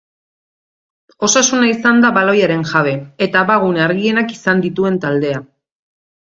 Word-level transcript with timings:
Osasuna 1.27 1.67
izan 1.71 2.01
da 2.05 2.11
baloiaren 2.15 2.63
jabe, 2.71 2.95
eta 3.27 3.45
abagune 3.45 3.85
argienak 3.89 4.35
izan 4.39 4.65
dituen 4.65 4.99
taldea. 5.05 5.45